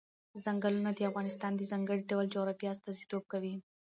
[0.43, 3.55] ځنګلونه د افغانستان د ځانګړي ډول جغرافیه استازیتوب کوي.